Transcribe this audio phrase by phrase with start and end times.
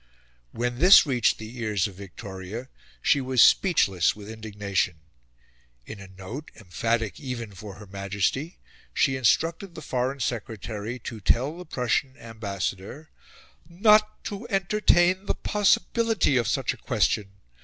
[0.51, 2.69] When this reached the ears of Victoria,
[3.03, 4.95] she was speechless with indignation.
[5.85, 8.57] In a note, emphatic even for Her Majesty,
[8.95, 13.11] she instructed the Foreign Secretary to tell the Prussian Ambassador
[13.69, 17.33] "not to ENTERTAIN the POSSIBILITY of such a question...